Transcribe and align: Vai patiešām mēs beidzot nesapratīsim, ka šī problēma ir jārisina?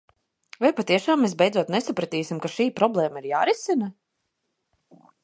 Vai 0.63 0.69
patiešām 0.77 1.19
mēs 1.25 1.35
beidzot 1.41 1.69
nesapratīsim, 1.75 2.39
ka 2.47 2.51
šī 2.53 2.67
problēma 2.81 3.21
ir 3.23 3.29
jārisina? 3.33 3.91